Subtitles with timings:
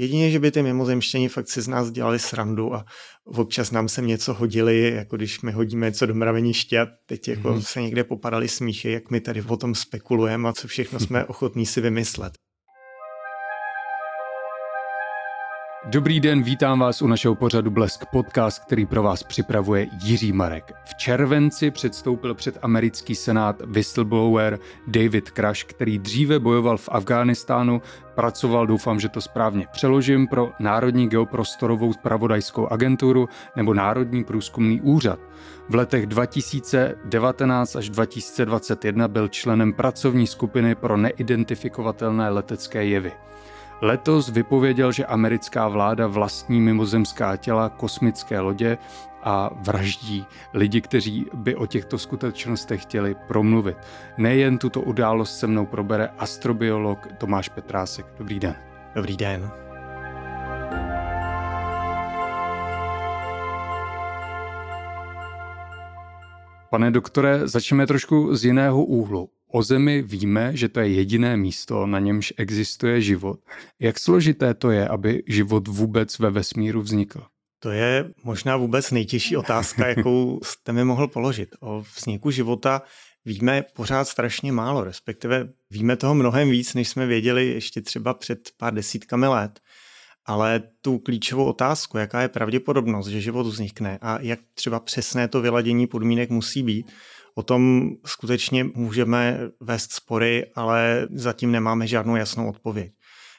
[0.00, 2.84] Jedině, že by ty mimozemštění fakt si z nás dělali srandu a
[3.24, 7.52] občas nám sem něco hodili, jako když my hodíme něco do mraveniště a teď jako
[7.52, 7.62] hmm.
[7.62, 11.66] se někde popadali smíchy, jak my tady o tom spekulujeme a co všechno jsme ochotní
[11.66, 12.32] si vymyslet.
[15.90, 20.72] Dobrý den, vítám vás u našeho pořadu Blesk podcast, který pro vás připravuje Jiří Marek.
[20.84, 27.82] V červenci předstoupil před americký senát whistleblower David Crash, který dříve bojoval v Afghánistánu,
[28.14, 35.18] pracoval, doufám, že to správně přeložím, pro Národní geoprostorovou spravodajskou agenturu nebo Národní průzkumný úřad.
[35.68, 43.12] V letech 2019 až 2021 byl členem pracovní skupiny pro neidentifikovatelné letecké jevy.
[43.82, 48.78] Letos vypověděl, že americká vláda vlastní mimozemská těla, kosmické lodě
[49.22, 53.76] a vraždí lidi, kteří by o těchto skutečnostech chtěli promluvit.
[54.18, 58.06] Nejen tuto událost se mnou probere astrobiolog Tomáš Petrásek.
[58.18, 58.54] Dobrý den.
[58.94, 59.50] Dobrý den.
[66.70, 69.28] Pane doktore, začneme trošku z jiného úhlu.
[69.52, 73.40] O Zemi víme, že to je jediné místo, na němž existuje život.
[73.80, 77.22] Jak složité to je, aby život vůbec ve vesmíru vznikl?
[77.62, 81.48] To je možná vůbec nejtěžší otázka, jakou jste mi mohl položit.
[81.60, 82.82] O vzniku života
[83.24, 88.50] víme pořád strašně málo, respektive víme toho mnohem víc, než jsme věděli ještě třeba před
[88.56, 89.60] pár desítkami let.
[90.26, 95.40] Ale tu klíčovou otázku, jaká je pravděpodobnost, že život vznikne a jak třeba přesné to
[95.40, 96.92] vyladění podmínek musí být,
[97.34, 102.92] O tom skutečně můžeme vést spory, ale zatím nemáme žádnou jasnou odpověď.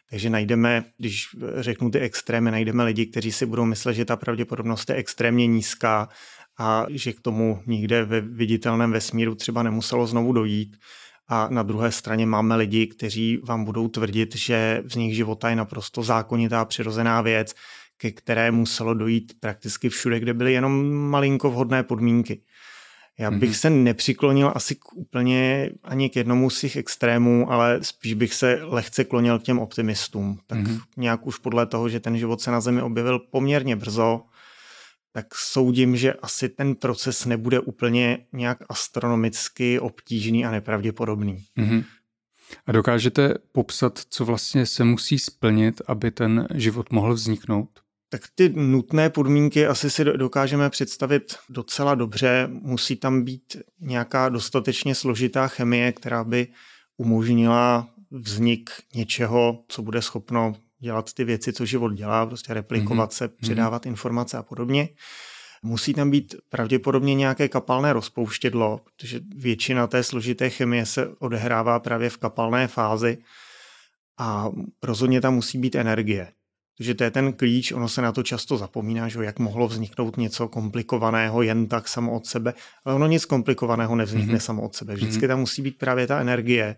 [0.10, 4.90] Takže najdeme, když řeknu ty extrémy, najdeme lidi, kteří si budou myslet, že ta pravděpodobnost
[4.90, 6.10] je extrémně nízká
[6.60, 10.78] a že k tomu nikde ve viditelném vesmíru třeba nemuselo znovu dojít.
[11.28, 16.04] A na druhé straně máme lidi, kteří vám budou tvrdit, že vznik života je naprosto
[16.04, 17.54] zákonitá, přirozená věc,
[17.98, 22.42] ke které muselo dojít prakticky všude, kde byly jenom malinko vhodné podmínky.
[23.22, 23.60] Já bych mm-hmm.
[23.60, 28.60] se nepřiklonil asi k úplně ani k jednomu z těch extrémů, ale spíš bych se
[28.62, 30.40] lehce klonil k těm optimistům.
[30.48, 30.82] Tak mm-hmm.
[30.98, 34.22] nějak už podle toho, že ten život se na Zemi objevil poměrně brzo,
[35.14, 41.46] tak soudím, že asi ten proces nebude úplně nějak astronomicky obtížný a nepravděpodobný.
[41.58, 41.84] Mm-hmm.
[42.68, 47.70] A dokážete popsat, co vlastně se musí splnit, aby ten život mohl vzniknout?
[48.14, 52.50] Tak ty nutné podmínky asi si dokážeme představit docela dobře.
[52.52, 56.48] Musí tam být nějaká dostatečně složitá chemie, která by
[56.98, 63.16] umožnila vznik něčeho, co bude schopno dělat ty věci, co život dělá, prostě replikovat mm-hmm.
[63.16, 63.36] se, mhm.
[63.42, 63.90] předávat mm-hmm.
[63.90, 64.90] informace a podobně.
[65.64, 72.10] Musí tam být pravděpodobně nějaké kapalné rozpouštědlo, protože většina té složité chemie se odehrává právě
[72.10, 73.18] v kapalné fázi
[74.18, 74.50] a
[74.84, 76.32] rozhodně tam musí být energie.
[76.82, 80.18] Takže to je ten klíč, ono se na to často zapomíná, že jak mohlo vzniknout
[80.18, 82.54] něco komplikovaného jen tak samo od sebe,
[82.86, 84.46] ale ono nic komplikovaného nevznikne mm-hmm.
[84.50, 84.96] samo od sebe.
[84.96, 85.28] Vždycky mm-hmm.
[85.28, 86.76] tam musí být právě ta energie,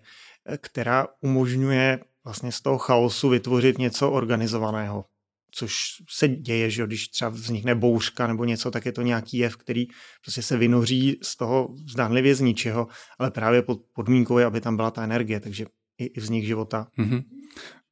[0.58, 5.06] která umožňuje vlastně z toho chaosu vytvořit něco organizovaného.
[5.52, 5.76] Což
[6.10, 9.86] se děje, že když třeba vznikne bouřka nebo něco, tak je to nějaký jev, který
[10.22, 12.88] prostě se vynoří z toho zdánlivě z ničeho,
[13.20, 15.66] ale právě pod podmínkou je, aby tam byla ta energie, takže
[15.98, 16.88] i vznik života.
[17.00, 17.24] Mm-hmm.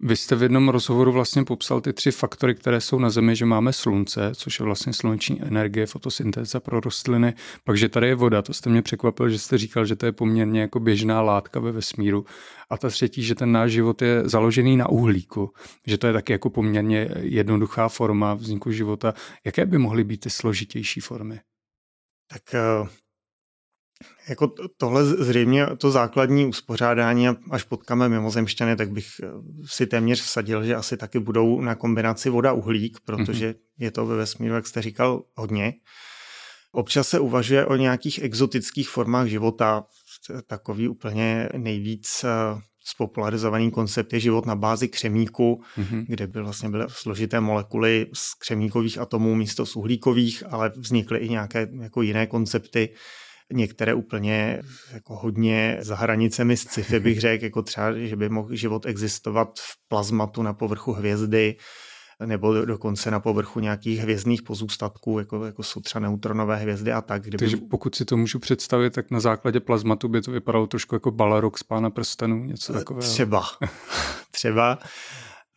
[0.04, 3.46] Vy jste v jednom rozhovoru vlastně popsal ty tři faktory, které jsou na Zemi, že
[3.46, 8.42] máme slunce, což je vlastně sluneční energie, fotosyntéza pro rostliny, pak, že tady je voda,
[8.42, 11.72] to jste mě překvapil, že jste říkal, že to je poměrně jako běžná látka ve
[11.72, 12.26] vesmíru.
[12.70, 15.54] A ta třetí, že ten náš život je založený na uhlíku,
[15.88, 19.14] že to je taky jako poměrně jednoduchá forma vzniku života.
[19.46, 21.40] Jaké by mohly být ty složitější formy?
[22.28, 22.90] Tak eh,
[24.30, 29.28] jako tohle zřejmě to základní uspořádání, až potkáme mimozemšťany, tak bych eh,
[29.66, 33.56] si téměř vsadil, že asi taky budou na kombinaci voda-uhlík, protože mm-hmm.
[33.80, 35.74] je to ve vesmíru, jak jste říkal, hodně.
[36.72, 39.84] Občas se uvažuje o nějakých exotických formách života.
[40.48, 46.06] Takový úplně nejvíc eh, spopularizovaný koncept je život na bázi křemíku, mm-hmm.
[46.08, 51.30] kde by vlastně byly složité molekuly z křemíkových atomů místo z uhlíkových, ale vznikly i
[51.30, 52.90] nějaké jako jiné koncepty
[53.52, 54.62] některé úplně
[54.94, 59.88] jako hodně za hranicemi sci-fi bych řekl, jako třeba, že by mohl život existovat v
[59.88, 61.56] plazmatu na povrchu hvězdy,
[62.26, 67.22] nebo dokonce na povrchu nějakých hvězdných pozůstatků, jako, jako jsou třeba neutronové hvězdy a tak.
[67.22, 67.38] Kdyby...
[67.38, 71.12] Takže pokud si to můžu představit, tak na základě plazmatu by to vypadalo trošku jako
[71.12, 73.12] Balarok z Pána prstenů, něco takového.
[73.12, 73.44] Třeba,
[74.32, 74.80] třeba,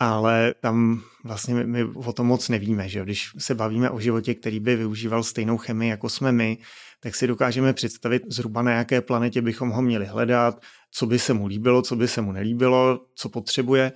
[0.01, 4.35] ale tam vlastně my, my o tom moc nevíme, že když se bavíme o životě,
[4.35, 6.59] který by využíval stejnou chemii, jako jsme my,
[7.01, 10.61] tak si dokážeme představit zhruba na jaké planetě bychom ho měli hledat,
[10.91, 13.93] co by se mu líbilo, co by se mu nelíbilo, co potřebuje.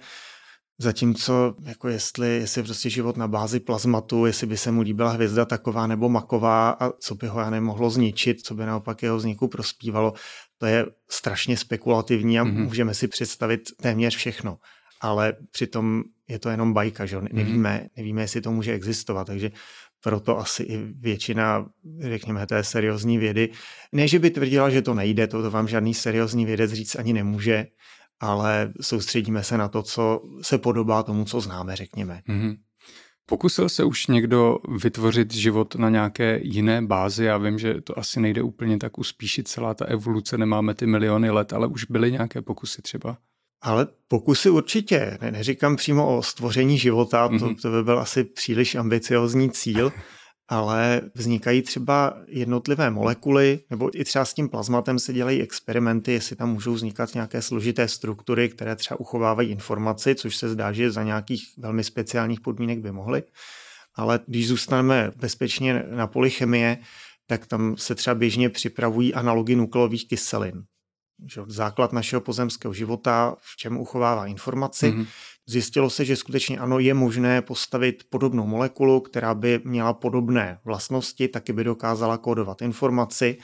[0.81, 5.45] Zatímco, jako jestli, jestli prostě život na bázi plazmatu, jestli by se mu líbila hvězda
[5.45, 9.49] taková nebo maková a co by ho já nemohlo zničit, co by naopak jeho vzniku
[9.49, 10.13] prospívalo,
[10.59, 12.65] to je strašně spekulativní a mm-hmm.
[12.65, 14.59] můžeme si představit téměř všechno.
[15.01, 17.29] Ale přitom je to jenom bajka, že mhm.
[17.33, 19.51] nevíme, nevíme, jestli to může existovat, takže
[20.01, 21.67] proto asi i většina,
[22.01, 23.51] řekněme, té seriózní vědy,
[23.93, 27.13] ne, že by tvrdila, že to nejde, to, to vám žádný seriózní vědec říct ani
[27.13, 27.67] nemůže,
[28.21, 32.23] ale soustředíme se na to, co se podobá tomu, co známe, řekněme.
[32.29, 32.57] Mm-hmm.
[33.27, 37.25] Pokusil se už někdo vytvořit život na nějaké jiné bázi?
[37.25, 41.31] Já vím, že to asi nejde úplně tak uspíšit celá ta evoluce, nemáme ty miliony
[41.31, 43.19] let, ale už byly nějaké pokusy třeba?
[43.63, 45.19] Ale pokusy určitě.
[45.21, 47.55] Ne, neříkám přímo o stvoření života, to, mhm.
[47.55, 49.93] to by byl asi příliš ambiciozní cíl,
[50.49, 56.37] ale vznikají třeba jednotlivé molekuly, nebo i třeba s tím plazmatem se dělají experimenty, jestli
[56.37, 61.03] tam můžou vznikat nějaké složité struktury, které třeba uchovávají informaci, což se zdá, že za
[61.03, 63.23] nějakých velmi speciálních podmínek by mohly.
[63.95, 66.79] Ale když zůstaneme bezpečně na poli chemie,
[67.27, 70.63] tak tam se třeba běžně připravují analogy nukleových kyselin.
[71.47, 74.93] Základ našeho pozemského života, v čem uchovává informaci.
[74.93, 75.07] Mm-hmm.
[75.47, 81.29] Zjistilo se, že skutečně ano, je možné postavit podobnou molekulu, která by měla podobné vlastnosti,
[81.29, 83.39] taky by dokázala kódovat informaci,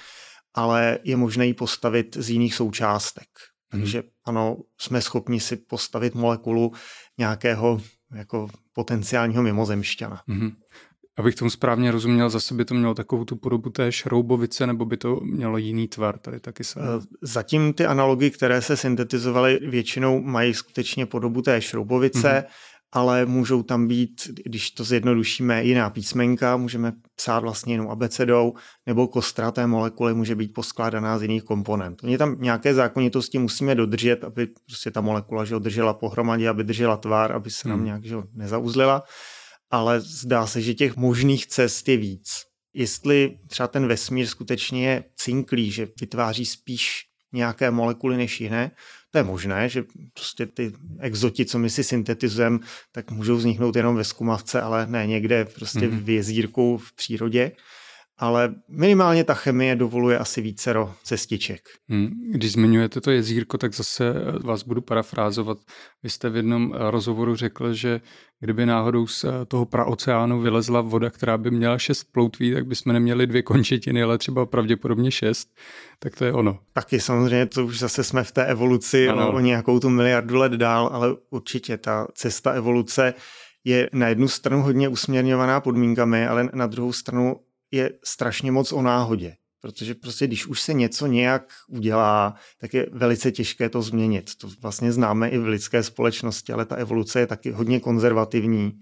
[0.54, 3.28] ale je možné ji postavit z jiných součástek.
[3.72, 3.80] Mm.
[3.80, 6.72] Takže ano, jsme schopni si postavit molekulu
[7.18, 7.80] nějakého
[8.14, 10.22] jako potenciálního mimozemšťana.
[10.26, 10.50] Mm.
[11.16, 14.96] Abych tomu správně rozuměl, zase by to mělo takovou tu podobu té šroubovice, nebo by
[14.96, 16.80] to mělo jiný tvar tady taky se?
[16.80, 22.52] Eh, zatím ty analogy, které se syntetizovaly, většinou mají skutečně podobu té šroubovice, mm-hmm.
[22.92, 28.54] ale můžou tam být, když to zjednodušíme, jiná písmenka, můžeme psát vlastně jenom abecedou,
[28.86, 32.06] nebo kostra té molekuly může být poskládaná z jiných komponentů.
[32.06, 36.96] Oni tam nějaké zákonitosti musíme dodržet, aby prostě ta molekula že držela pohromadě, aby držela
[36.96, 37.84] tvar, aby se nám mm.
[37.84, 39.02] nějak že nezauzlila
[39.74, 42.44] ale zdá se, že těch možných cest je víc.
[42.74, 48.70] Jestli třeba ten vesmír skutečně je cinklý, že vytváří spíš nějaké molekuly než jiné,
[49.10, 49.84] to je možné, že
[50.14, 52.58] prostě ty exoti, co my si syntetizujeme,
[52.92, 56.04] tak můžou vzniknout jenom ve skumavce, ale ne někde prostě mm-hmm.
[56.04, 57.52] v jezírku v přírodě
[58.18, 61.60] ale minimálně ta chemie dovoluje asi vícero cestiček.
[61.88, 62.10] Hmm.
[62.32, 64.14] Když zmiňujete to jezírko, tak zase
[64.44, 65.58] vás budu parafrázovat.
[66.02, 68.00] Vy jste v jednom rozhovoru řekl, že
[68.40, 73.26] kdyby náhodou z toho praoceánu vylezla voda, která by měla šest ploutví, tak bychom neměli
[73.26, 75.48] dvě končetiny, ale třeba pravděpodobně šest.
[75.98, 76.58] Tak to je ono.
[76.72, 79.32] Taky samozřejmě, to už zase jsme v té evoluci ano.
[79.32, 83.14] o nějakou tu miliardu let dál, ale určitě ta cesta evoluce
[83.64, 87.36] je na jednu stranu hodně usměrňovaná podmínkami, ale na druhou stranu
[87.74, 89.34] je strašně moc o náhodě.
[89.60, 94.30] Protože prostě když už se něco nějak udělá, tak je velice těžké to změnit.
[94.40, 98.72] To vlastně známe i v lidské společnosti, ale ta evoluce je taky hodně konzervativní.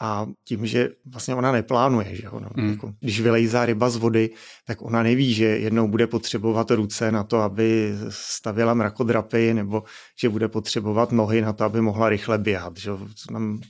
[0.00, 2.70] A tím, že vlastně ona neplánuje, že ono, mm.
[2.70, 4.30] jako, když vylejzá ryba z vody,
[4.66, 9.82] tak ona neví, že jednou bude potřebovat ruce na to, aby stavila mrakodrapy, nebo
[10.20, 12.76] že bude potřebovat nohy na to, aby mohla rychle běhat.
[12.76, 12.90] Že?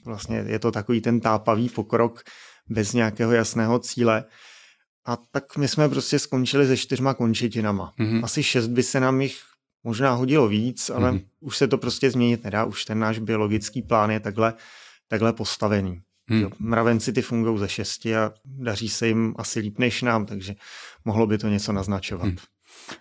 [0.05, 2.23] Vlastně je to takový ten tápavý pokrok,
[2.71, 4.25] bez nějakého jasného cíle.
[5.07, 7.95] A tak my jsme prostě skončili se čtyřma končetinama.
[7.99, 8.25] Mm-hmm.
[8.25, 9.39] Asi šest by se nám jich
[9.85, 11.25] možná hodilo víc, ale mm-hmm.
[11.41, 12.65] už se to prostě změnit nedá.
[12.65, 14.55] Už ten náš biologický plán je takhle,
[15.09, 16.01] takhle postavený.
[16.31, 16.41] Hmm.
[16.41, 20.55] Jo, mravenci ty fungují ze šesti a daří se jim asi líp než nám, takže
[21.05, 22.27] mohlo by to něco naznačovat.
[22.27, 22.37] Hmm.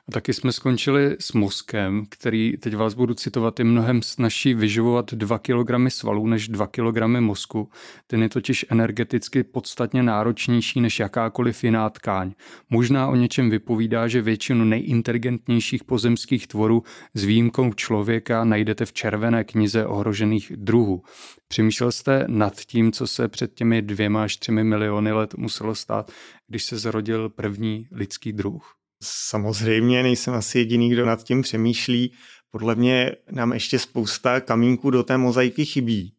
[0.08, 5.14] A taky jsme skončili s mozkem, který, teď vás budu citovat, je mnohem snažší vyživovat
[5.14, 7.70] 2 kg svalů než 2 kg mozku.
[8.08, 12.34] Ten je totiž energeticky podstatně náročnější než jakákoliv jiná tkáň.
[12.70, 19.44] Možná o něčem vypovídá, že většinu nejinteligentnějších pozemských tvorů s výjimkou člověka najdete v červené
[19.44, 21.04] knize ohrožených druhů.
[21.48, 26.12] Přemýšlel jste nad tím, co se před těmi dvěma až třemi miliony let muselo stát,
[26.48, 28.77] když se zrodil první lidský druh?
[29.04, 32.14] Samozřejmě nejsem asi jediný, kdo nad tím přemýšlí.
[32.52, 36.14] Podle mě nám ještě spousta kamínků do té mozaiky chybí.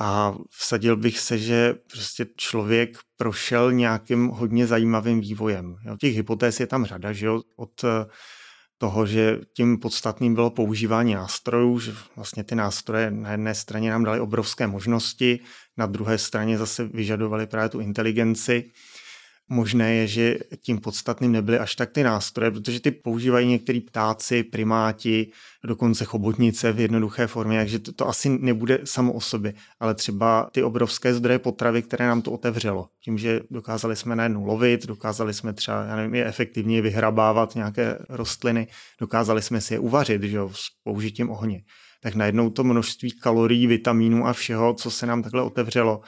[0.00, 5.76] A vsadil bych se, že prostě člověk prošel nějakým hodně zajímavým vývojem.
[5.84, 8.06] Jo, těch hypotéz je tam řada, že jo, od eh,
[8.78, 14.04] toho, že tím podstatným bylo používání nástrojů, že vlastně ty nástroje na jedné straně nám
[14.04, 15.40] dali obrovské možnosti,
[15.76, 18.70] na druhé straně zase vyžadovali právě tu inteligenci
[19.48, 24.42] možné je, že tím podstatným nebyly až tak ty nástroje, protože ty používají některý ptáci,
[24.42, 25.30] primáti,
[25.64, 30.48] dokonce chobotnice v jednoduché formě, takže to, to asi nebude samo o sobě, ale třeba
[30.52, 32.88] ty obrovské zdroje potravy, které nám to otevřelo.
[33.04, 37.98] Tím, že dokázali jsme najednou lovit, dokázali jsme třeba, já nevím, je efektivně vyhrabávat nějaké
[38.08, 38.66] rostliny,
[39.00, 41.62] dokázali jsme si je uvařit, že jo, s použitím ohně.
[42.02, 46.00] tak najednou to množství kalorií, vitamínů a všeho, co se nám takhle otevřelo,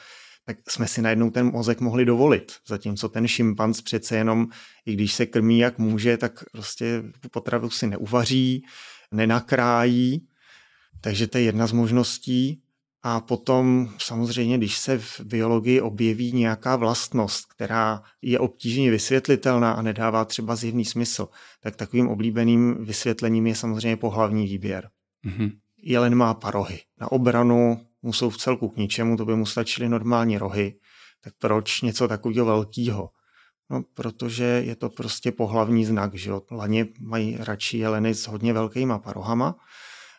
[0.55, 2.51] tak jsme si najednou ten mozek mohli dovolit.
[2.67, 4.47] Zatímco ten šimpanz přece jenom,
[4.85, 8.65] i když se krmí jak může, tak prostě potravu si neuvaří,
[9.11, 10.27] nenakrájí.
[11.01, 12.61] Takže to je jedna z možností.
[13.03, 19.81] A potom samozřejmě, když se v biologii objeví nějaká vlastnost, která je obtížně vysvětlitelná a
[19.81, 21.27] nedává třeba zjevný smysl,
[21.61, 24.89] tak takovým oblíbeným vysvětlením je samozřejmě pohlavní výběr.
[25.25, 25.51] Mm-hmm.
[25.83, 26.79] Jelen má parohy.
[26.99, 30.73] Na obranu mu jsou v celku k ničemu, to by mu stačily normální rohy.
[31.23, 33.09] Tak proč něco takového velkého?
[33.69, 36.41] No, protože je to prostě pohlavní znak, že jo.
[36.51, 39.55] Laně mají radši jeleny s hodně velkýma parohama.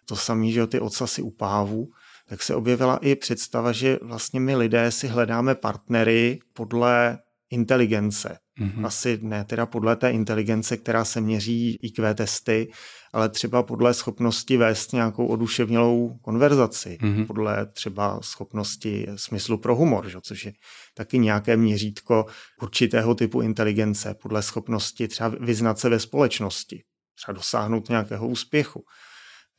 [0.04, 1.88] To samý, že jo, ty ocasy u pávů
[2.28, 7.18] tak se objevila i představa, že vlastně my lidé si hledáme partnery podle
[7.50, 8.38] inteligence.
[8.60, 8.86] Mm-hmm.
[8.86, 12.70] Asi ne teda podle té inteligence, která se měří IQ testy,
[13.12, 17.26] ale třeba podle schopnosti vést nějakou oduševnělou konverzaci, mm-hmm.
[17.26, 20.18] podle třeba schopnosti smyslu pro humor, že?
[20.22, 20.52] což je
[20.94, 22.26] taky nějaké měřítko
[22.62, 26.82] určitého typu inteligence, podle schopnosti třeba vyznat se ve společnosti,
[27.14, 28.84] třeba dosáhnout nějakého úspěchu.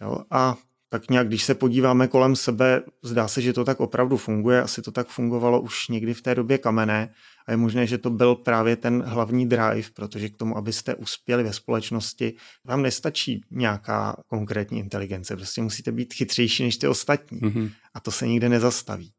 [0.02, 0.18] Jo?
[0.32, 0.56] A
[0.94, 4.62] tak nějak, když se podíváme kolem sebe, zdá se, že to tak opravdu funguje.
[4.62, 7.14] Asi to tak fungovalo už někdy v té době kamenné
[7.48, 11.44] a je možné, že to byl právě ten hlavní drive, protože k tomu, abyste uspěli
[11.44, 12.34] ve společnosti,
[12.66, 15.36] vám nestačí nějaká konkrétní inteligence.
[15.36, 17.72] Prostě musíte být chytřejší než ty ostatní mm-hmm.
[17.94, 19.12] a to se nikde nezastaví.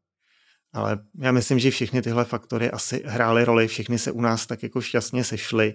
[0.73, 4.63] Ale já myslím, že všechny tyhle faktory asi hrály roli, všechny se u nás tak
[4.63, 5.73] jako šťastně sešly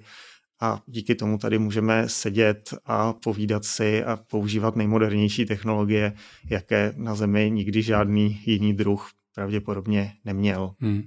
[0.60, 6.12] a díky tomu tady můžeme sedět a povídat si a používat nejmodernější technologie,
[6.50, 10.74] jaké na Zemi nikdy žádný jiný druh pravděpodobně neměl.
[10.80, 11.02] Hmm.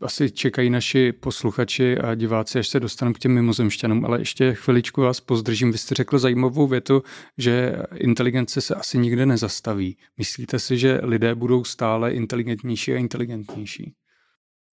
[0.00, 5.00] Asi čekají naši posluchači a diváci, až se dostanou k těm mimozemšťanům, ale ještě chviličku
[5.00, 5.72] vás pozdržím.
[5.72, 7.02] Vy jste řekl zajímavou větu,
[7.38, 9.96] že inteligence se asi nikde nezastaví.
[10.18, 13.94] Myslíte si, že lidé budou stále inteligentnější a inteligentnější?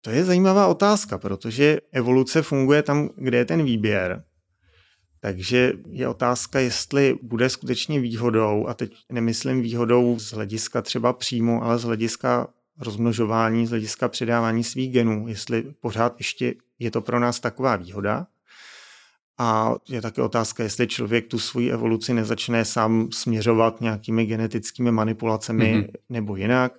[0.01, 4.23] To je zajímavá otázka, protože evoluce funguje tam, kde je ten výběr.
[5.21, 11.63] Takže je otázka, jestli bude skutečně výhodou, a teď nemyslím výhodou z hlediska třeba příjmu,
[11.63, 12.47] ale z hlediska
[12.79, 18.27] rozmnožování, z hlediska předávání svých genů, jestli pořád ještě je to pro nás taková výhoda.
[19.37, 25.75] A je také otázka, jestli člověk tu svoji evoluci nezačne sám směřovat nějakými genetickými manipulacemi
[25.75, 25.91] mm-hmm.
[26.09, 26.73] nebo jinak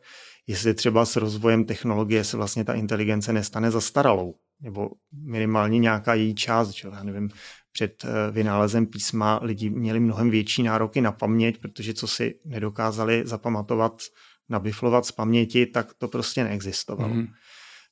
[0.51, 6.35] jestli třeba s rozvojem technologie se vlastně ta inteligence nestane zastaralou, nebo minimálně nějaká její
[6.35, 7.31] část, že já nevím,
[7.73, 13.23] před eh, vynálezem písma lidi měli mnohem větší nároky na paměť, protože co si nedokázali
[13.25, 14.03] zapamatovat,
[14.51, 17.15] nabiflovat z paměti, tak to prostě neexistovalo.
[17.15, 17.27] Mm.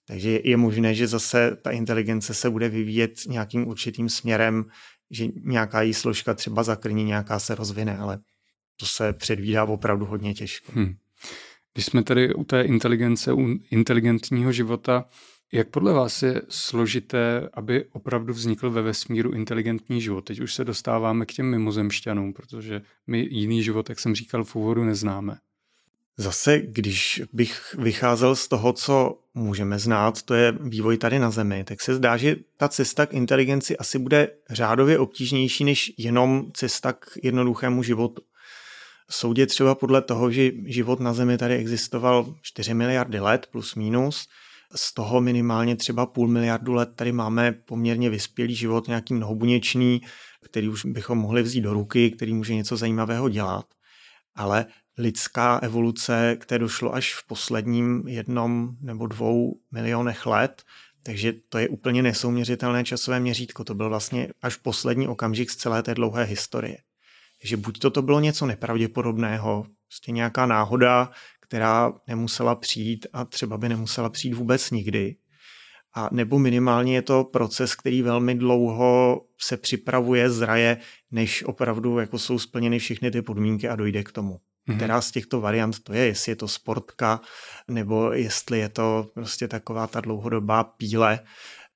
[0.09, 4.65] Takže je možné, že zase ta inteligence se bude vyvíjet nějakým určitým směrem,
[5.11, 8.19] že nějaká její složka třeba zakrní, nějaká se rozvine, ale
[8.77, 10.73] to se předvídá opravdu hodně těžko.
[10.75, 10.95] Hmm.
[11.75, 15.05] Když jsme tady u té inteligence, u inteligentního života,
[15.53, 20.21] jak podle vás je složité, aby opravdu vznikl ve vesmíru inteligentní život?
[20.21, 24.57] Teď už se dostáváme k těm mimozemšťanům, protože my jiný život, jak jsem říkal, v
[24.57, 25.38] úvodu neznáme.
[26.21, 31.65] Zase, když bych vycházel z toho, co můžeme znát, to je vývoj tady na Zemi,
[31.65, 36.93] tak se zdá, že ta cesta k inteligenci asi bude řádově obtížnější než jenom cesta
[36.93, 38.23] k jednoduchému životu
[39.11, 44.29] soudě třeba podle toho, že život na Zemi tady existoval 4 miliardy let plus minus,
[44.77, 50.01] z toho minimálně třeba půl miliardu let tady máme poměrně vyspělý život, nějaký mnohobuněčný,
[50.45, 53.67] který už bychom mohli vzít do ruky, který může něco zajímavého dělat.
[54.35, 54.67] Ale
[54.99, 60.62] lidská evoluce, které došlo až v posledním jednom nebo dvou milionech let,
[61.02, 63.64] takže to je úplně nesouměřitelné časové měřítko.
[63.64, 66.78] To byl vlastně až poslední okamžik z celé té dlouhé historie
[67.43, 73.59] že buď to, to bylo něco nepravděpodobného, prostě nějaká náhoda, která nemusela přijít a třeba
[73.59, 75.17] by nemusela přijít vůbec nikdy,
[75.95, 80.78] a nebo minimálně je to proces, který velmi dlouho se připravuje, zraje,
[81.11, 84.40] než opravdu jako jsou splněny všechny ty podmínky a dojde k tomu.
[84.69, 84.77] Mm-hmm.
[84.77, 87.21] Která z těchto variant to je, jestli je to sportka,
[87.69, 91.21] nebo jestli je to prostě taková ta dlouhodobá píle,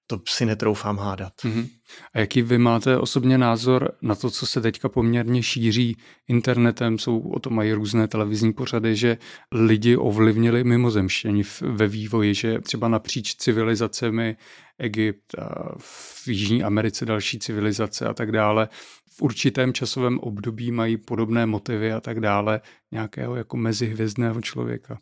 [0.07, 1.33] to si netroufám hádat.
[1.45, 1.69] Mm-hmm.
[2.15, 5.97] A jaký vy máte osobně názor na to, co se teďka poměrně šíří
[6.29, 9.19] internetem, jsou o tom mají různé televizní pořady, že
[9.53, 14.37] lidi ovlivnili mimozemštění ve vývoji, že třeba napříč civilizacemi
[14.83, 18.69] Egypt, a v Jižní Americe další civilizace a tak dále,
[19.17, 22.61] v určitém časovém období mají podobné motivy a tak dále
[22.93, 24.99] nějakého jako mezihvězdného člověka.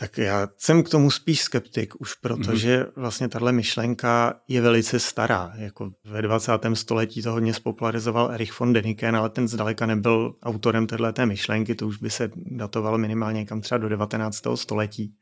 [0.00, 2.92] Tak já jsem k tomu spíš skeptik, už protože mm-hmm.
[2.96, 5.52] vlastně tahle myšlenka je velice stará.
[5.56, 6.52] Jako ve 20.
[6.74, 11.86] století to hodně spopularizoval Erich von Deniken, ale ten zdaleka nebyl autorem této myšlenky, to
[11.86, 14.42] už by se datovalo minimálně kam třeba do 19.
[14.54, 15.14] století.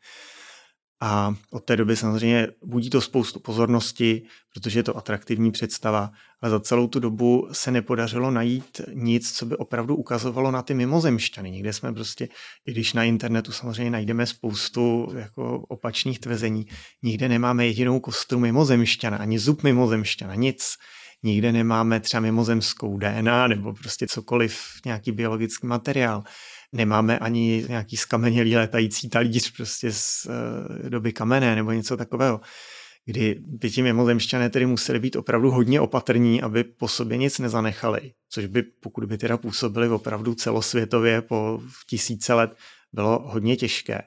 [1.01, 4.23] A od té doby samozřejmě budí to spoustu pozornosti,
[4.55, 6.11] protože je to atraktivní představa,
[6.41, 10.75] ale za celou tu dobu se nepodařilo najít nic, co by opravdu ukazovalo na ty
[10.75, 11.51] mimozemšťany.
[11.51, 12.29] Nikde jsme prostě,
[12.67, 16.67] i když na internetu samozřejmě najdeme spoustu jako opačných tvrzení,
[17.03, 20.75] nikde nemáme jedinou kostru mimozemšťana, ani zub mimozemšťana, nic.
[21.23, 26.25] Nikde nemáme třeba mimozemskou DNA nebo prostě cokoliv, nějaký biologický materiál
[26.73, 32.41] nemáme ani nějaký skamenělý letající talíř prostě z uh, doby kamenné nebo něco takového
[33.07, 38.13] kdy by ti mimozemšťané tedy museli být opravdu hodně opatrní, aby po sobě nic nezanechali,
[38.31, 42.51] což by, pokud by teda působili opravdu celosvětově po tisíce let,
[42.93, 44.03] bylo hodně těžké.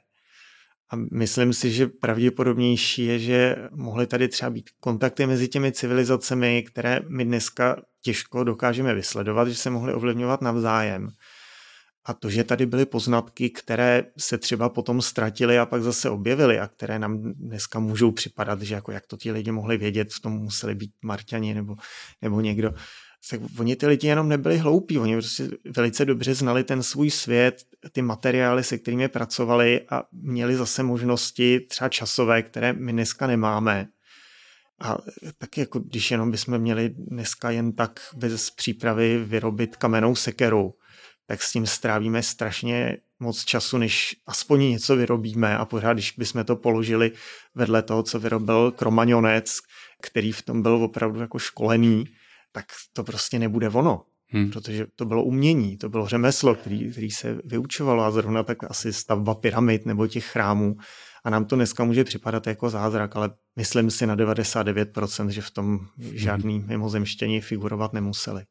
[0.91, 6.63] A myslím si, že pravděpodobnější je, že mohly tady třeba být kontakty mezi těmi civilizacemi,
[6.63, 11.07] které my dneska těžko dokážeme vysledovat, že se mohly ovlivňovat navzájem.
[12.05, 16.59] A to, že tady byly poznatky, které se třeba potom ztratily a pak zase objevily
[16.59, 20.19] a které nám dneska můžou připadat, že jako jak to ti lidi mohli vědět, v
[20.19, 21.75] tom museli být Marťani nebo,
[22.21, 22.73] nebo někdo.
[23.29, 27.63] Tak oni ty lidi jenom nebyli hloupí, oni prostě velice dobře znali ten svůj svět,
[27.91, 33.87] ty materiály, se kterými pracovali a měli zase možnosti třeba časové, které my dneska nemáme.
[34.81, 34.97] A
[35.37, 40.73] tak jako když jenom bychom měli dneska jen tak bez přípravy vyrobit kamenou sekeru,
[41.29, 46.45] tak s tím strávíme strašně moc času, než aspoň něco vyrobíme a pořád, když bychom
[46.45, 47.11] to položili
[47.55, 49.57] vedle toho, co vyrobil Kromaňonec,
[50.01, 52.05] který v tom byl opravdu jako školený,
[52.51, 54.01] tak to prostě nebude ono.
[54.27, 54.49] Hmm.
[54.49, 58.93] Protože to bylo umění, to bylo řemeslo, který, který se vyučovalo a zrovna tak asi
[58.93, 60.75] stavba pyramid nebo těch chrámů.
[61.23, 65.51] A nám to dneska může připadat jako zázrak, ale myslím si na 99%, že v
[65.51, 65.87] tom hmm.
[66.13, 68.43] žádný mimozemštění figurovat nemuseli.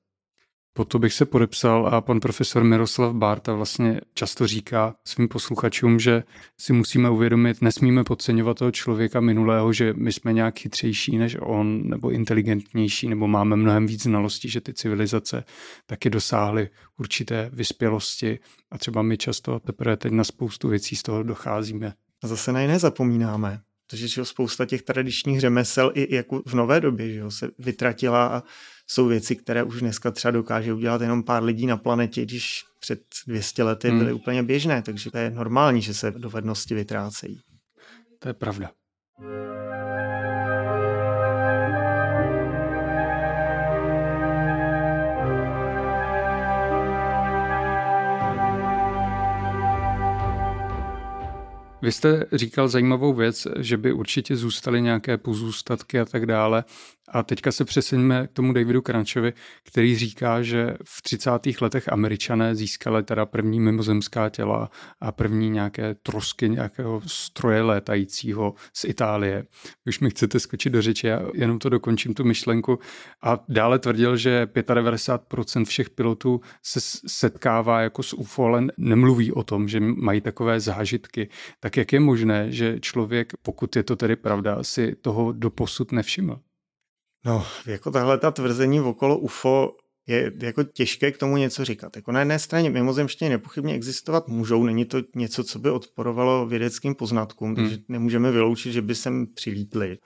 [0.79, 6.01] Po to bych se podepsal a pan profesor Miroslav Bárta vlastně často říká svým posluchačům,
[6.01, 6.23] že
[6.61, 11.89] si musíme uvědomit, nesmíme podceňovat toho člověka minulého, že my jsme nějak chytřejší než on,
[11.89, 15.45] nebo inteligentnější, nebo máme mnohem víc znalostí, že ty civilizace
[15.87, 18.39] taky dosáhly určité vyspělosti
[18.71, 21.93] a třeba my často teprve teď na spoustu věcí z toho docházíme.
[22.25, 23.61] A zase na jiné zapomínáme.
[23.87, 28.27] Protože že spousta těch tradičních řemesel i jako v nové době že jo, se vytratila
[28.27, 28.43] a
[28.91, 33.01] jsou věci, které už dneska třeba dokáže udělat jenom pár lidí na planetě, když před
[33.27, 34.21] 200 lety byly hmm.
[34.21, 37.41] úplně běžné, takže to je normální, že se dovednosti vytrácejí.
[38.19, 38.71] To je pravda.
[51.83, 56.65] Vy jste říkal zajímavou věc, že by určitě zůstaly nějaké pozůstatky a tak dále.
[57.11, 59.33] A teďka se přesuneme k tomu Davidu Crunchovi,
[59.65, 61.31] který říká, že v 30.
[61.61, 68.85] letech američané získali teda první mimozemská těla a první nějaké trosky nějakého stroje létajícího z
[68.85, 69.45] Itálie.
[69.87, 72.79] Už mi chcete skočit do řeči, já jenom to dokončím tu myšlenku.
[73.23, 79.43] A dále tvrdil, že 95% všech pilotů se setkává jako s UFO, ale nemluví o
[79.43, 81.29] tom, že mají takové zážitky.
[81.61, 86.41] Tak jak je možné, že člověk, pokud je to tedy pravda, si toho doposud nevšiml?
[87.25, 89.77] No, jako tahle ta tvrzení okolo UFO
[90.07, 91.97] je jako těžké k tomu něco říkat.
[91.97, 96.95] Jako na jedné straně mimozemštění nepochybně existovat můžou, není to něco, co by odporovalo vědeckým
[96.95, 97.85] poznatkům, takže hmm.
[97.89, 99.99] nemůžeme vyloučit, že by sem přilítli.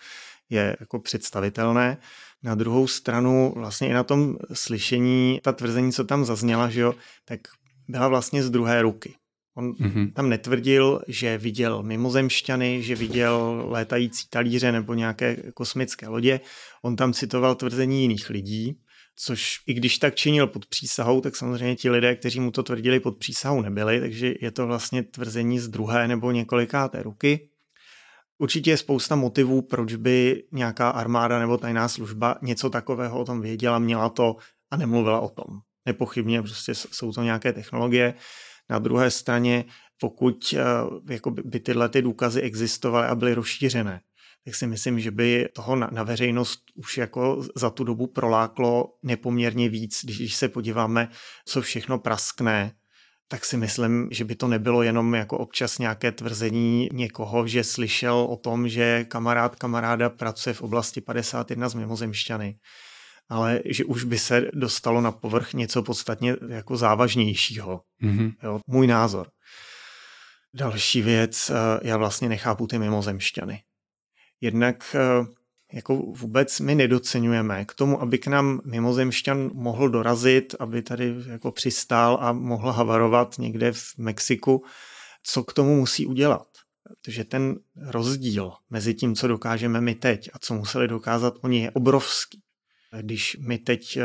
[0.51, 1.99] Je jako představitelné.
[2.43, 6.95] Na druhou stranu vlastně i na tom slyšení ta tvrzení, co tam zazněla, že jo,
[7.25, 7.41] tak
[7.89, 9.15] byla vlastně z druhé ruky.
[9.55, 10.13] On mm-hmm.
[10.13, 16.41] tam netvrdil, že viděl mimozemšťany, že viděl létající talíře nebo nějaké kosmické lodě.
[16.83, 18.79] On tam citoval tvrzení jiných lidí,
[19.17, 23.01] což i když tak činil pod přísahou, tak samozřejmě ti lidé, kteří mu to tvrdili
[23.01, 27.49] pod přísahou, nebyli, takže je to vlastně tvrzení z druhé nebo několikáté ruky.
[28.39, 33.41] Určitě je spousta motivů, proč by nějaká armáda nebo tajná služba něco takového o tom
[33.41, 34.37] věděla, měla to
[34.71, 35.47] a nemluvila o tom.
[35.87, 38.15] Nepochybně prostě jsou to nějaké technologie,
[38.71, 39.65] na druhé straně,
[40.01, 40.63] pokud eh,
[41.13, 44.01] jako by tyhle ty důkazy existovaly a byly rozšířené,
[44.45, 48.95] tak si myslím, že by toho na, na veřejnost už jako za tu dobu proláklo
[49.03, 50.05] nepoměrně víc.
[50.05, 51.09] Když se podíváme,
[51.45, 52.73] co všechno praskne,
[53.29, 58.15] tak si myslím, že by to nebylo jenom jako občas nějaké tvrzení někoho, že slyšel
[58.15, 62.59] o tom, že kamarád kamaráda pracuje v oblasti 51 z mimozemšťany
[63.33, 67.81] ale že už by se dostalo na povrch něco podstatně jako závažnějšího.
[68.03, 68.33] Mm-hmm.
[68.43, 69.29] Jo, můj názor.
[70.55, 73.63] Další věc, eh, já vlastně nechápu ty mimozemšťany.
[74.41, 75.27] Jednak eh,
[75.73, 81.53] jako vůbec my nedocenujeme k tomu, aby k nám mimozemšťan mohl dorazit, aby tady jako
[81.53, 84.65] přistál a mohl havarovat někde v Mexiku,
[85.23, 86.47] co k tomu musí udělat.
[86.89, 91.71] Protože ten rozdíl mezi tím, co dokážeme my teď a co museli dokázat oni, je
[91.71, 92.42] obrovský.
[93.01, 94.03] Když my teď eh,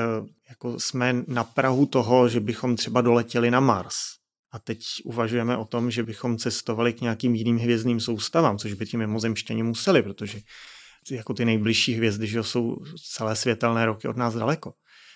[0.50, 3.96] jako jsme na Prahu toho, že bychom třeba doletěli na Mars
[4.52, 8.86] a teď uvažujeme o tom, že bychom cestovali k nějakým jiným hvězdným soustavám, což by
[8.86, 10.40] ti mimozemštěni museli, protože
[11.12, 12.78] jako ty nejbližší hvězdy, že jsou
[13.14, 14.74] celé světelné roky od nás daleko,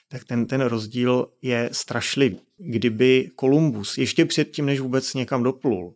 [0.08, 2.40] tak ten, ten rozdíl je strašlivý.
[2.58, 5.96] Kdyby Kolumbus ještě předtím, než vůbec někam doplul,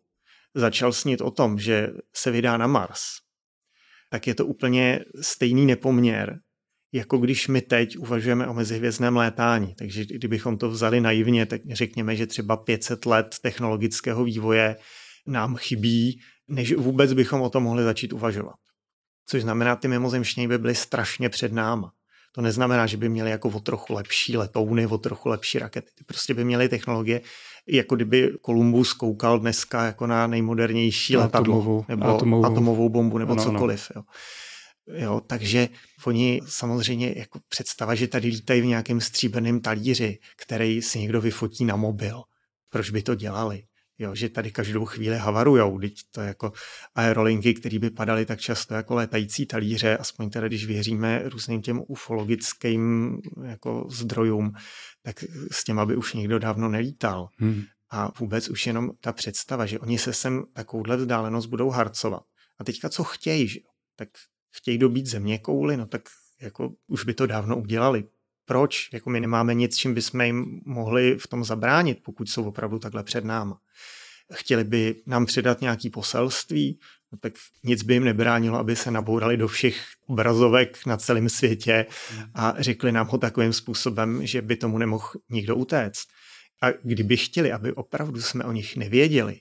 [0.53, 3.01] začal snít o tom, že se vydá na Mars,
[4.11, 6.39] tak je to úplně stejný nepoměr,
[6.95, 9.75] jako když my teď uvažujeme o mezihvězdném létání.
[9.75, 14.75] Takže kdybychom to vzali naivně, tak řekněme, že třeba 500 let technologického vývoje
[15.27, 18.55] nám chybí, než vůbec bychom o tom mohli začít uvažovat.
[19.27, 21.91] Což znamená, ty mimozemštění by byly strašně před náma.
[22.35, 25.87] To neznamená, že by měli jako o trochu lepší letouny, o trochu lepší rakety.
[25.97, 27.21] Ty prostě by měly technologie,
[27.67, 33.35] jako kdyby Kolumbus koukal dneska jako na nejmodernější letadlo, atomovou, nebo atomovou, atomovou bombu, nebo
[33.35, 33.91] no, cokoliv.
[33.95, 34.01] No.
[34.01, 34.05] Jo.
[34.87, 35.69] Jo, takže
[36.05, 41.65] oni samozřejmě jako představa, že tady lítají v nějakém stříbrném talíři, který si někdo vyfotí
[41.65, 42.21] na mobil.
[42.69, 43.63] Proč by to dělali?
[43.97, 46.51] Jo, že tady každou chvíli havarujou, teď to jako
[46.95, 51.81] aerolinky, které by padaly tak často jako létající talíře, aspoň teda když věříme různým těm
[51.87, 54.51] ufologickým jako zdrojům,
[55.01, 57.27] tak s těma by už nikdo dávno nelítal.
[57.37, 57.63] Hmm.
[57.91, 62.23] A vůbec už jenom ta představa, že oni se sem takovouhle vzdálenost budou harcovat.
[62.59, 63.59] A teďka co chtějí, že?
[63.95, 64.09] tak
[64.55, 66.01] chtějí dobít země kouly, no tak
[66.41, 68.03] jako už by to dávno udělali.
[68.45, 68.89] Proč?
[68.93, 73.03] Jako my nemáme nic, čím bychom jim mohli v tom zabránit, pokud jsou opravdu takhle
[73.03, 73.59] před náma.
[74.33, 76.79] Chtěli by nám předat nějaký poselství,
[77.11, 81.85] no tak nic by jim nebránilo, aby se nabourali do všech obrazovek na celém světě
[82.33, 86.07] a řekli nám ho takovým způsobem, že by tomu nemohl nikdo utéct.
[86.61, 89.39] A kdyby chtěli, aby opravdu jsme o nich nevěděli,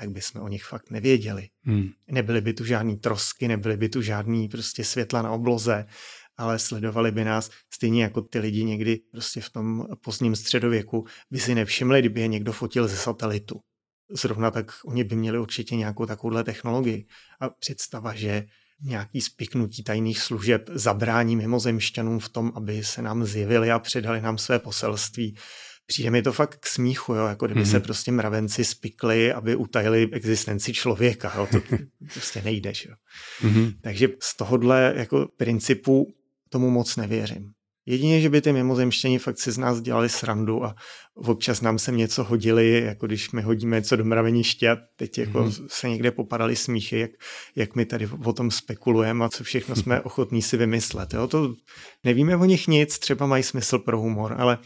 [0.00, 1.48] tak bychom o nich fakt nevěděli.
[1.62, 1.88] Hmm.
[2.10, 5.86] Nebyly by tu žádný trosky, nebyly by tu žádný prostě světla na obloze,
[6.36, 11.40] ale sledovali by nás stejně jako ty lidi někdy prostě v tom pozdním středověku by
[11.40, 13.60] si nevšimli, kdyby je někdo fotil ze satelitu.
[14.10, 17.06] Zrovna tak oni by měli určitě nějakou takovouhle technologii.
[17.40, 18.44] A představa, že
[18.82, 24.38] nějaký spiknutí tajných služeb zabrání mimozemšťanům v tom, aby se nám zjevili a předali nám
[24.38, 25.36] své poselství,
[25.90, 27.26] přijde mi to fakt k smíchu, jo?
[27.26, 27.70] jako kdyby mm-hmm.
[27.70, 27.84] se mhm.
[27.84, 31.32] prostě mravenci spikli, aby utajili existenci člověka.
[31.36, 31.48] Jo?
[31.52, 31.76] To
[32.12, 32.72] prostě nejde.
[32.88, 32.94] Jo?
[33.42, 33.74] Mm-hmm.
[33.80, 36.14] Takže z tohohle jako principu
[36.48, 37.50] tomu moc nevěřím.
[37.86, 40.74] Jedině, že by ty mimozemštění fakt si z nás dělali srandu a
[41.14, 45.42] občas nám se něco hodili, jako když my hodíme co do mraveniště a teď jako
[45.42, 45.52] mm.
[45.68, 47.10] se někde popadali smíchy, jak,
[47.56, 51.14] jak my tady o tom spekulujeme a co všechno jsme ochotní si vymyslet.
[51.14, 51.28] Jo?
[51.28, 51.54] To
[52.04, 54.58] nevíme o nich nic, třeba mají smysl pro humor, ale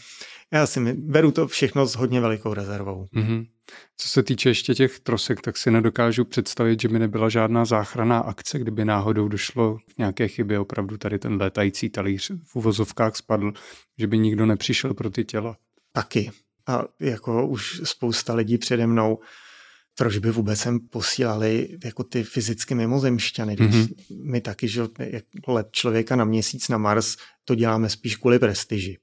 [0.53, 3.07] já si beru to všechno s hodně velikou rezervou.
[3.17, 3.47] Mm-hmm.
[3.97, 8.19] Co se týče ještě těch trosek, tak si nedokážu představit, že by nebyla žádná záchranná
[8.19, 13.53] akce, kdyby náhodou došlo k nějaké chybě, opravdu tady ten létající talíř v uvozovkách spadl,
[13.99, 15.57] že by nikdo nepřišel pro ty těla.
[15.93, 16.31] Taky.
[16.67, 19.19] A jako už spousta lidí přede mnou,
[19.99, 23.57] proč by vůbec sem posílali jako ty fyzicky mimozemšťany.
[23.57, 23.89] Mm-hmm.
[24.25, 24.83] My taky, že
[25.49, 28.99] let člověka na měsíc na Mars, to děláme spíš kvůli prestiži.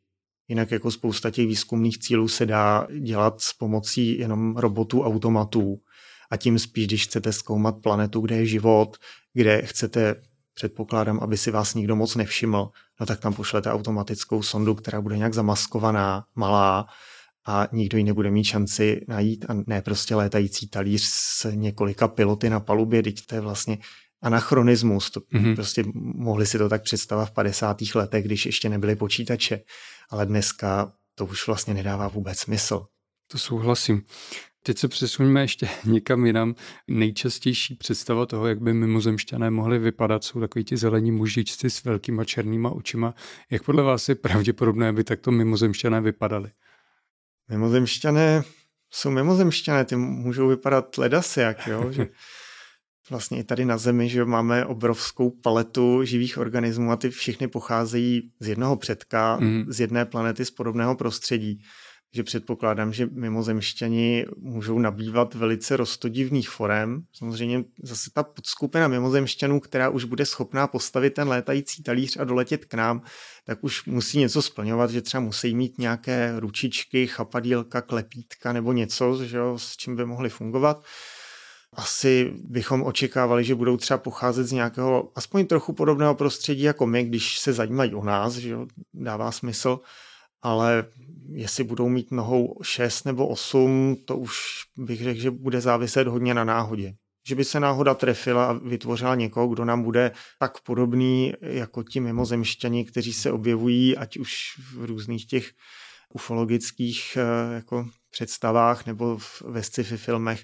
[0.52, 5.78] Jinak jako spousta těch výzkumných cílů se dá dělat s pomocí jenom robotů, automatů
[6.32, 8.98] a tím spíš, když chcete zkoumat planetu, kde je život,
[9.34, 10.16] kde chcete,
[10.54, 15.18] předpokládám, aby si vás nikdo moc nevšiml, no tak tam pošlete automatickou sondu, která bude
[15.18, 16.88] nějak zamaskovaná, malá
[17.48, 22.50] a nikdo ji nebude mít šanci najít a ne prostě létající talíř s několika piloty
[22.50, 23.78] na palubě, teď to je vlastně
[24.22, 25.12] anachronismus.
[25.12, 25.56] To mm-hmm.
[25.56, 25.84] Prostě
[26.16, 27.78] mohli si to tak představit v 50.
[27.96, 29.62] letech, když ještě nebyly počítače,
[30.12, 32.86] ale dneska to už vlastně nedává vůbec smysl.
[33.28, 34.02] To souhlasím.
[34.64, 36.56] Teď se přesuneme ještě někam jinam.
[36.88, 42.26] Nejčastější představa toho, jak by mimozemšťané mohli vypadat, jsou takový ti zelení mužičci s velkýma
[42.26, 43.14] černýma očima.
[43.50, 46.52] Jak podle vás je pravděpodobné, aby takto mimozemšťané vypadali?
[47.50, 48.44] Mimozemšťané
[48.92, 52.08] jsou mimozemšťané, ty můžou vypadat ledasy, jak jo, že
[53.10, 58.32] vlastně i tady na Zemi, že máme obrovskou paletu živých organismů a ty všechny pocházejí
[58.40, 59.66] z jednoho předka, mm.
[59.68, 61.62] z jedné planety, z podobného prostředí.
[62.12, 67.04] Takže předpokládám, že mimozemšťani můžou nabývat velice rostodivných forem.
[67.14, 72.66] Samozřejmě zase ta podskupina mimozemšťanů, která už bude schopná postavit ten létající talíř a doletět
[72.66, 73.02] k nám,
[73.46, 79.26] tak už musí něco splňovat, že třeba musí mít nějaké ručičky, chapadílka, klepítka nebo něco,
[79.26, 80.84] že jo, s čím by mohli fungovat.
[81.76, 87.04] Asi bychom očekávali, že budou třeba pocházet z nějakého aspoň trochu podobného prostředí jako my,
[87.04, 89.80] když se zajímají o nás, že jo, dává smysl,
[90.42, 90.86] ale
[91.32, 94.38] jestli budou mít nohou 6 nebo 8, to už
[94.78, 96.94] bych řekl, že bude záviset hodně na náhodě.
[97.28, 102.00] Že by se náhoda trefila a vytvořila někoho, kdo nám bude tak podobný jako ti
[102.00, 104.34] mimozemšťani, kteří se objevují, ať už
[104.74, 105.52] v různých těch
[106.14, 110.44] ufologických eh, jako představách nebo ve sci-fi filmech.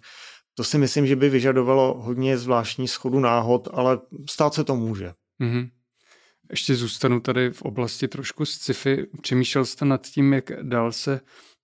[0.58, 5.14] To si myslím, že by vyžadovalo hodně zvláštní schodu náhod, ale stát se to může.
[5.42, 5.70] Mm-hmm.
[6.52, 9.08] Ještě zůstanu tady v oblasti trošku sci-fi.
[9.22, 11.20] Přemýšlel jste nad tím, jak dál se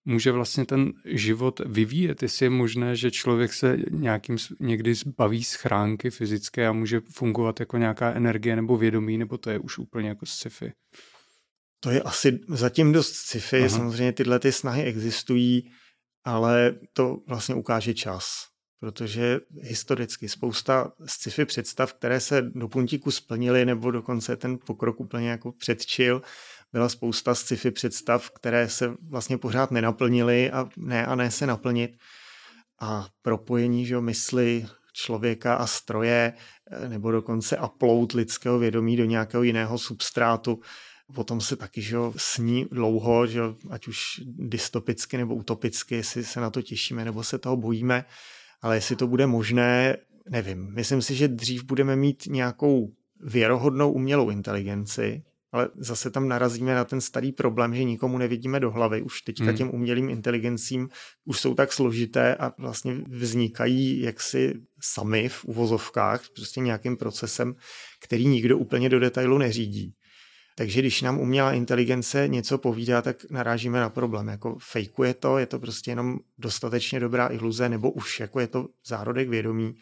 [0.06, 6.10] může vlastně ten život vyvíjet, jestli je možné, že člověk se nějakým někdy zbaví schránky
[6.10, 10.26] fyzické a může fungovat jako nějaká energie nebo vědomí, nebo to je už úplně jako
[10.26, 10.72] sci-fi?
[11.80, 13.70] To je asi zatím dost sci-fi, Aha.
[13.70, 15.72] samozřejmě tyhle ty snahy existují,
[16.26, 18.53] ale to vlastně ukáže čas
[18.84, 25.30] protože historicky spousta sci-fi představ, které se do puntíku splnily nebo dokonce ten pokrok úplně
[25.30, 26.22] jako předčil,
[26.74, 31.98] byla spousta sci-fi představ, které se vlastně pořád nenaplnily a ne a ne se naplnit.
[32.82, 36.34] A propojení že mysli člověka a stroje,
[36.72, 40.60] eh, nebo dokonce upload lidského vědomí do nějakého jiného substrátu,
[41.16, 46.50] potom se taky že sní dlouho, že ať už dystopicky nebo utopicky, jestli se na
[46.50, 48.06] to těšíme nebo se toho bojíme,
[48.64, 49.98] ale jestli to bude možné,
[50.30, 50.74] nevím.
[50.74, 56.86] Myslím si, že dřív budeme mít nějakou věrohodnou umělou inteligenci, ale zase tam narazíme na
[56.86, 59.02] ten starý problém, že nikomu nevidíme do hlavy.
[59.02, 59.56] Už teďka hmm.
[59.56, 60.90] těm umělým inteligencím
[61.26, 67.56] už jsou tak složité a vlastně vznikají jaksi sami v uvozovkách, prostě nějakým procesem,
[68.02, 69.94] který nikdo úplně do detailu neřídí.
[70.56, 74.28] Takže když nám umělá inteligence něco povídá, tak narážíme na problém.
[74.28, 78.68] Jako fejkuje to, je to prostě jenom dostatečně dobrá iluze, nebo už jako je to
[78.88, 79.76] zárodek vědomí.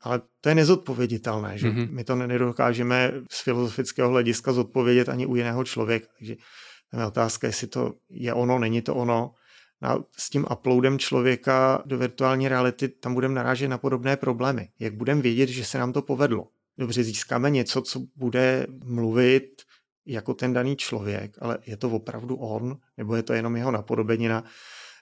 [0.00, 1.90] Ale to je nezodpověditelné, že mm-hmm.
[1.90, 6.06] my to nedokážeme z filozofického hlediska zodpovědět ani u jiného člověka.
[6.18, 6.36] Takže
[6.98, 9.34] je otázka, jestli to je ono, není to ono.
[9.82, 14.68] A s tím uploadem člověka do virtuální reality tam budeme narážet na podobné problémy.
[14.78, 16.48] Jak budeme vědět, že se nám to povedlo?
[16.78, 19.62] Dobře, získáme něco, co bude mluvit
[20.08, 24.44] jako ten daný člověk, ale je to opravdu on, nebo je to jenom jeho napodobenina.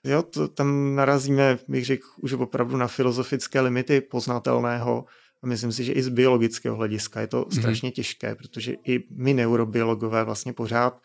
[0.04, 5.04] Jo, to, tam narazíme, bych řekl, už opravdu na filozofické limity poznatelného.
[5.42, 7.58] A myslím si, že i z biologického hlediska je to mm-hmm.
[7.58, 11.02] strašně těžké, protože i my neurobiologové vlastně pořád,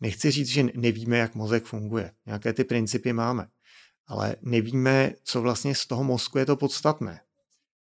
[0.00, 2.10] nechci říct, že nevíme, jak mozek funguje.
[2.26, 3.46] Nějaké ty principy máme.
[4.06, 7.20] Ale nevíme, co vlastně z toho mozku je to podstatné.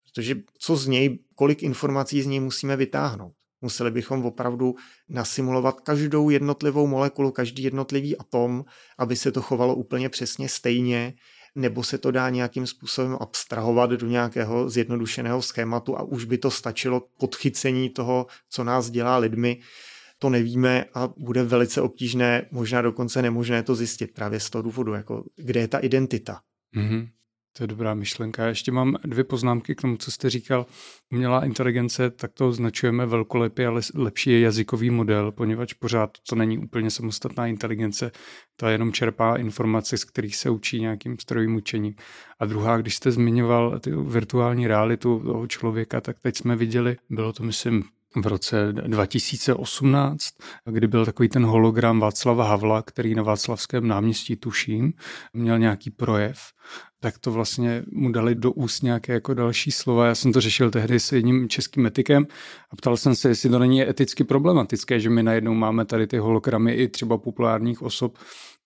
[0.05, 3.35] Protože co z něj, kolik informací z něj musíme vytáhnout.
[3.65, 4.75] Museli bychom opravdu
[5.09, 8.65] nasimulovat každou jednotlivou molekulu, každý jednotlivý atom,
[8.99, 11.15] aby se to chovalo úplně přesně stejně,
[11.55, 16.51] nebo se to dá nějakým způsobem abstrahovat do nějakého zjednodušeného schématu a už by to
[16.51, 19.61] stačilo k podchycení toho, co nás dělá lidmi.
[20.19, 24.93] To nevíme a bude velice obtížné, možná dokonce nemožné to zjistit právě z toho důvodu,
[24.93, 26.41] jako kde je ta identita.
[26.77, 27.09] Mm-hmm.
[27.57, 28.43] To je dobrá myšlenka.
[28.43, 30.67] Já ještě mám dvě poznámky k tomu, co jste říkal.
[31.13, 36.59] Umělá inteligence, tak to označujeme velkolepě, ale lepší je jazykový model, poněvadž pořád to není
[36.59, 38.13] úplně samostatná inteligence,
[38.57, 41.95] to jenom čerpá informace, z kterých se učí nějakým strojím učením.
[42.39, 47.33] A druhá, když jste zmiňoval ty virtuální realitu toho člověka, tak teď jsme viděli, bylo
[47.33, 47.85] to myslím
[48.17, 50.25] v roce 2018,
[50.71, 54.93] kdy byl takový ten hologram Václava Havla, který na Václavském náměstí, tuším,
[55.33, 56.39] měl nějaký projev,
[57.01, 60.07] tak to vlastně mu dali do úst nějaké jako další slova.
[60.07, 62.27] Já jsem to řešil tehdy s jedním českým etikem
[62.71, 66.19] a ptal jsem se, jestli to není eticky problematické, že my najednou máme tady ty
[66.19, 68.19] hologramy i třeba populárních osob,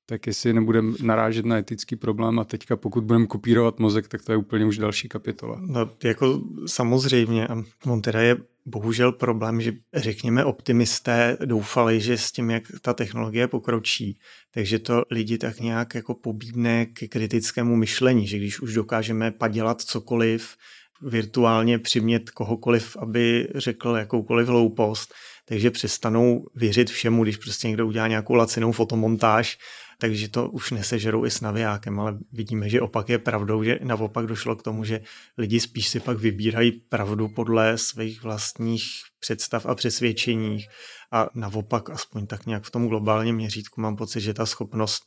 [0.08, 4.32] tak jestli nebudeme narážet na etický problém a teďka pokud budeme kopírovat mozek, tak to
[4.32, 5.60] je úplně už další kapitola.
[5.60, 7.48] No, jako samozřejmě,
[7.86, 13.48] on teda je bohužel problém, že řekněme optimisté doufali, že s tím, jak ta technologie
[13.48, 14.18] pokročí,
[14.54, 19.80] takže to lidi tak nějak jako pobídne k kritickému myšlení, že když už dokážeme padělat
[19.80, 20.56] cokoliv,
[21.02, 28.08] virtuálně přimět kohokoliv, aby řekl jakoukoliv hloupost, takže přestanou věřit všemu, když prostě někdo udělá
[28.08, 29.58] nějakou lacinou fotomontáž
[30.00, 34.26] takže to už nesežerou i s navijákem, ale vidíme, že opak je pravdou, že naopak
[34.26, 35.00] došlo k tomu, že
[35.38, 38.84] lidi spíš si pak vybírají pravdu podle svých vlastních
[39.20, 40.68] představ a přesvědčeních
[41.12, 45.02] a naopak aspoň tak nějak v tom globálním měřítku mám pocit, že ta schopnost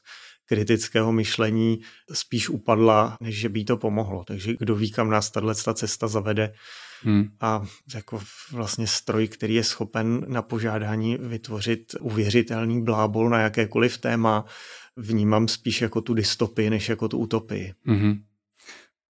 [0.46, 1.80] kritického myšlení
[2.14, 4.24] spíš upadla, než že by to pomohlo.
[4.28, 6.54] Takže kdo ví, kam nás tahle cesta zavede.
[7.04, 7.24] Hmm.
[7.42, 14.46] A jako vlastně stroj, který je schopen na požádání vytvořit uvěřitelný blábol na jakékoliv téma,
[14.96, 17.74] vnímám spíš jako tu dystopii, než jako tu utopii.
[17.88, 18.22] Mm-hmm.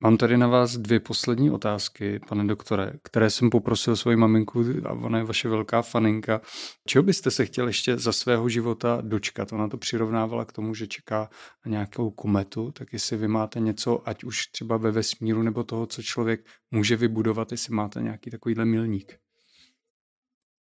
[0.04, 4.92] Mám tady na vás dvě poslední otázky, pane doktore, které jsem poprosil svoji maminku a
[4.92, 6.42] ona je vaše velká faninka.
[6.88, 9.54] Čeho byste se chtěl ještě za svého života dočkat?
[9.54, 11.30] Ona to přirovnávala k tomu, že čeká
[11.66, 15.86] na nějakou kometu, tak jestli vy máte něco, ať už třeba ve vesmíru nebo toho,
[15.86, 19.18] co člověk může vybudovat, jestli máte nějaký takovýhle milník.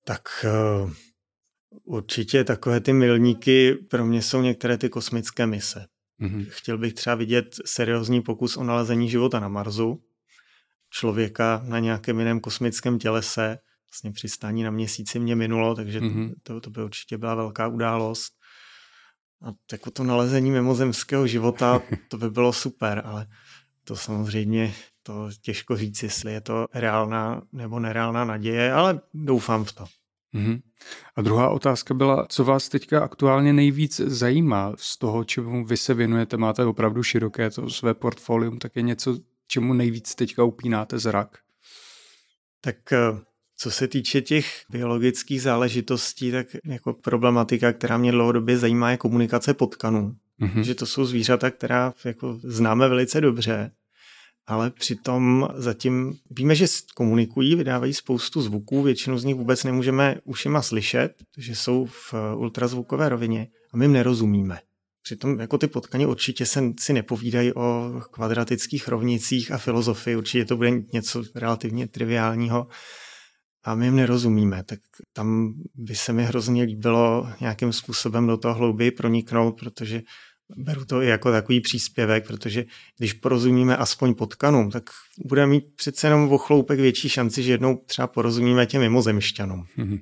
[0.05, 0.93] Tak uh,
[1.85, 5.87] určitě takové ty milníky pro mě jsou některé ty kosmické mise.
[6.21, 6.47] Mm-hmm.
[6.49, 10.03] Chtěl bych třeba vidět seriózní pokus o nalezení života na Marsu,
[10.91, 13.59] člověka na nějakém jiném kosmickém tělese,
[13.91, 16.35] vlastně přistání na měsíci mě minulo, takže mm-hmm.
[16.43, 18.33] to, to by určitě byla velká událost.
[19.43, 23.27] A jako to nalezení mimozemského života, to by bylo super, ale
[23.85, 29.73] to samozřejmě to těžko říct, jestli je to reálná nebo nereálná naděje, ale doufám v
[29.73, 29.85] to.
[30.35, 30.61] Mm-hmm.
[31.17, 35.95] A druhá otázka byla, co vás teďka aktuálně nejvíc zajímá z toho, čemu vy se
[35.95, 41.39] věnujete, máte opravdu široké to své portfolium, tak je něco, čemu nejvíc teďka upínáte zrak?
[42.61, 42.99] Tak eh,
[43.57, 49.55] co se týče těch biologických záležitostí, tak jako problematika, která mě dlouhodobě zajímá, je komunikace
[49.55, 50.17] potkanů.
[50.41, 50.61] Mm-hmm.
[50.61, 53.73] Že to jsou zvířata, která jako známe velice dobře
[54.51, 60.63] ale přitom zatím víme, že komunikují, vydávají spoustu zvuků, většinu z nich vůbec nemůžeme ušima
[60.63, 64.59] slyšet, že jsou v ultrazvukové rovině a my jim nerozumíme.
[65.03, 70.57] Přitom jako ty potkany určitě se, si nepovídají o kvadratických rovnicích a filozofii, určitě to
[70.57, 72.67] bude něco relativně triviálního
[73.65, 74.79] a my jim nerozumíme, tak
[75.13, 80.03] tam by se mi hrozně líbilo nějakým způsobem do toho hlouběji proniknout, protože
[80.57, 82.65] beru to i jako takový příspěvek, protože
[82.99, 84.91] když porozumíme aspoň potkanům, tak
[85.25, 89.67] budeme mít přece jenom o chloupek větší šanci, že jednou třeba porozumíme těm mimozemšťanům.
[89.79, 90.01] Mm-hmm.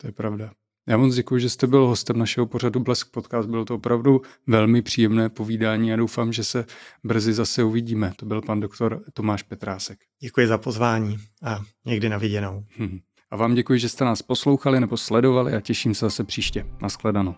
[0.00, 0.50] To je pravda.
[0.88, 3.48] Já moc děkuji, že jste byl hostem našeho pořadu Blesk Podcast.
[3.48, 6.64] Bylo to opravdu velmi příjemné povídání a doufám, že se
[7.04, 8.12] brzy zase uvidíme.
[8.16, 9.98] To byl pan doktor Tomáš Petrásek.
[10.20, 12.64] Děkuji za pozvání a někdy na viděnou.
[13.30, 16.66] A vám děkuji, že jste nás poslouchali nebo sledovali a těším se zase příště.
[16.82, 17.34] Naschledanou.